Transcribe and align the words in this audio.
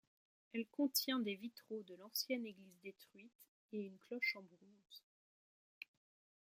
Elle 0.53 0.65
contient 0.65 1.19
des 1.19 1.35
vitraux 1.35 1.83
de 1.83 1.93
l'ancienne 1.93 2.43
église 2.47 2.79
détruite 2.81 3.45
et 3.71 3.81
une 3.81 3.99
cloche 3.99 4.35
en 4.35 4.41
bronze. 4.41 5.03